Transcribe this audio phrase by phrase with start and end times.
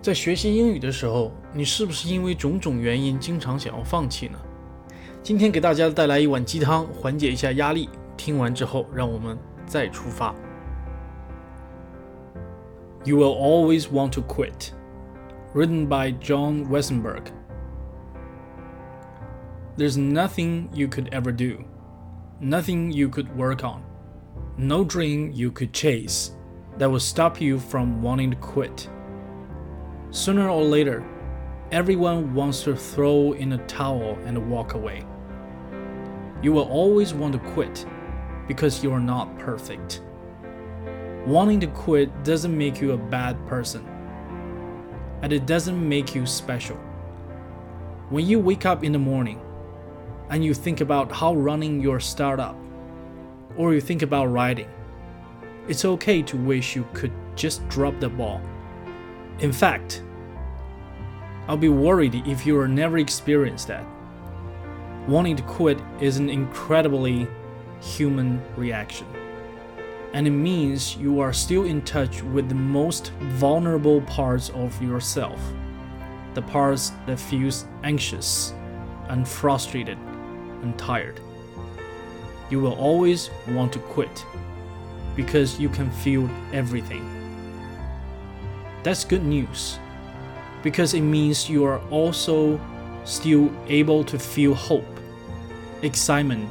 [0.00, 4.38] 在学习英语的时候，你是不是因为种种原因经常想要放弃呢？
[5.22, 7.88] 今天给大家带来一碗鸡汤，缓解一下压力。
[8.16, 10.34] 听完之后，让我们再出发。
[13.04, 14.72] You will always want to quit.
[15.54, 17.24] Written by Jon Westenberg.
[19.76, 21.64] There's nothing you could ever do,
[22.40, 23.80] nothing you could work on,
[24.56, 26.30] no dream you could chase
[26.78, 28.88] that would stop you from wanting to quit.
[30.10, 31.04] Sooner or later,
[31.70, 35.04] everyone wants to throw in a towel and walk away.
[36.42, 37.84] You will always want to quit
[38.46, 40.00] because you are not perfect.
[41.26, 43.86] Wanting to quit doesn't make you a bad person,
[45.20, 46.76] and it doesn't make you special.
[48.08, 49.42] When you wake up in the morning
[50.30, 52.56] and you think about how running your startup,
[53.58, 54.70] or you think about writing,
[55.68, 58.40] it's okay to wish you could just drop the ball
[59.40, 60.02] in fact,
[61.46, 63.84] I'll be worried if you are never experienced that.
[65.06, 67.26] Wanting to quit is an incredibly
[67.80, 69.06] human reaction.
[70.12, 75.40] And it means you are still in touch with the most vulnerable parts of yourself.
[76.34, 78.52] The parts that feels anxious
[79.08, 79.98] and frustrated
[80.62, 81.20] and tired.
[82.50, 84.24] You will always want to quit
[85.14, 87.17] because you can feel everything.
[88.82, 89.78] That's good news
[90.62, 92.60] because it means you are also
[93.04, 94.84] still able to feel hope,
[95.82, 96.48] excitement,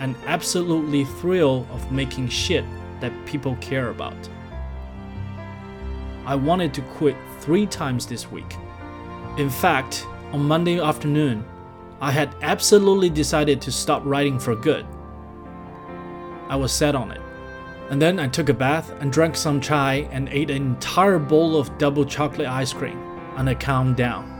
[0.00, 2.64] and absolutely thrill of making shit
[3.00, 4.16] that people care about.
[6.26, 8.56] I wanted to quit three times this week.
[9.38, 11.44] In fact, on Monday afternoon,
[12.00, 14.86] I had absolutely decided to stop writing for good.
[16.48, 17.20] I was set on it.
[17.90, 21.56] And then I took a bath and drank some chai and ate an entire bowl
[21.56, 22.98] of double chocolate ice cream,
[23.36, 24.30] and I calmed down.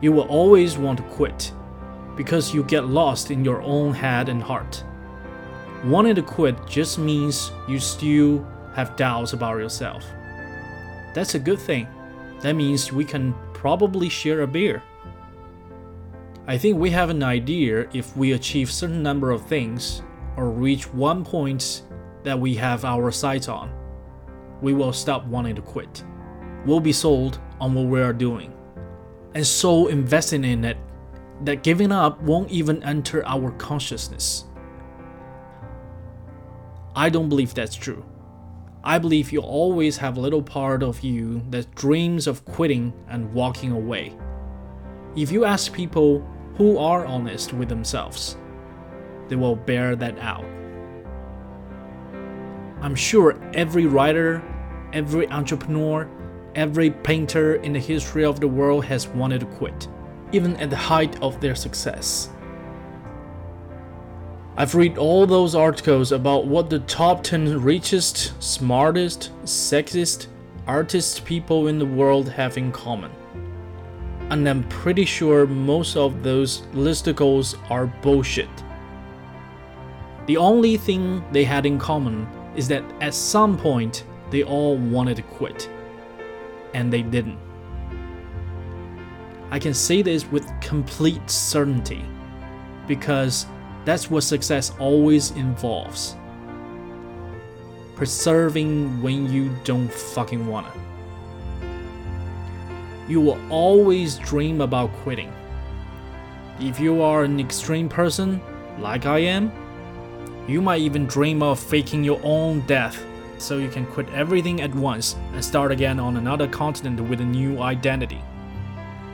[0.00, 1.52] You will always want to quit
[2.16, 4.84] because you get lost in your own head and heart.
[5.84, 10.04] Wanting to quit just means you still have doubts about yourself.
[11.14, 11.86] That's a good thing.
[12.40, 14.82] That means we can probably share a beer.
[16.48, 20.02] I think we have an idea if we achieve certain number of things
[20.36, 21.82] or reach one point
[22.26, 23.70] that we have our sights on,
[24.60, 26.02] we will stop wanting to quit.
[26.64, 28.52] We'll be sold on what we are doing,
[29.36, 30.76] and so investing in it
[31.44, 34.46] that giving up won't even enter our consciousness.
[36.96, 38.04] I don't believe that's true.
[38.82, 43.32] I believe you always have a little part of you that dreams of quitting and
[43.32, 44.16] walking away.
[45.14, 46.26] If you ask people
[46.56, 48.36] who are honest with themselves,
[49.28, 50.44] they will bear that out.
[52.80, 54.42] I'm sure every writer,
[54.92, 56.08] every entrepreneur,
[56.54, 59.88] every painter in the history of the world has wanted to quit,
[60.32, 62.30] even at the height of their success.
[64.58, 70.28] I've read all those articles about what the top 10 richest, smartest, sexiest,
[70.66, 73.10] artist people in the world have in common.
[74.30, 78.48] And I'm pretty sure most of those listicles are bullshit.
[80.26, 85.16] The only thing they had in common is that at some point they all wanted
[85.16, 85.68] to quit.
[86.74, 87.38] And they didn't.
[89.50, 92.04] I can say this with complete certainty
[92.86, 93.46] because
[93.84, 96.16] that's what success always involves.
[97.94, 100.72] Preserving when you don't fucking wanna.
[103.08, 105.32] You will always dream about quitting.
[106.58, 108.40] If you are an extreme person,
[108.80, 109.52] like I am,
[110.48, 113.02] you might even dream of faking your own death
[113.38, 117.24] so you can quit everything at once and start again on another continent with a
[117.24, 118.20] new identity.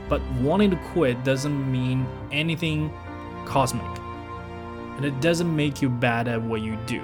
[0.09, 2.93] But wanting to quit doesn't mean anything
[3.45, 3.99] cosmic,
[4.95, 7.01] and it doesn't make you bad at what you do.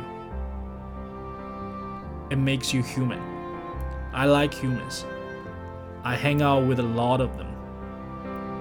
[2.30, 3.20] It makes you human.
[4.14, 5.06] I like humans.
[6.04, 7.48] I hang out with a lot of them.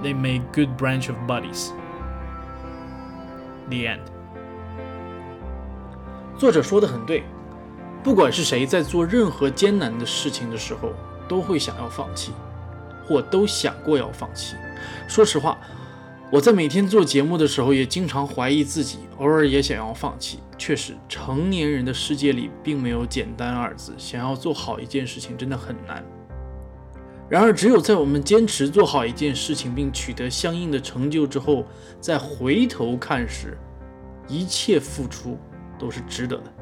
[0.03, 1.73] They make good branch of buddies.
[3.69, 4.11] The end.
[6.39, 7.25] 作者说的很对，
[8.05, 10.93] 不管是谁在做任何艰难的事情的时候，
[11.29, 12.31] 都会想要放弃，
[13.05, 14.55] 或都想过要放弃。
[15.09, 15.59] 说实话，
[16.31, 20.39] 我在每天做节目的时候，也经常怀疑自己，偶尔也想要放弃。
[20.57, 26.05] 确实，成年人的世界里并没有简单二字，想要做好一件事情真的很难。
[27.29, 31.67] 然而，只有在我们坚持做好一件事情，并取得相应的成就之后，
[32.01, 33.59] 再回头看时，
[34.29, 35.37] 一切付出。
[35.79, 36.53] 都是值得的。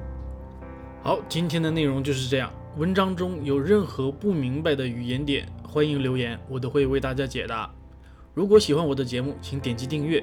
[1.02, 2.52] 好，今天的内容就是这样。
[2.76, 7.70] 文章中有任何不明白的语言点欢迎留言，我都会为大家解答。
[8.34, 10.22] 如果喜欢我的节目，请点击订阅。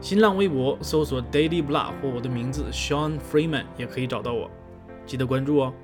[0.00, 4.50] 新浪微博搜索 Daily Blah 或我的名字 Sean Freeman 也可以找到我，
[5.04, 5.74] 记得关注哦。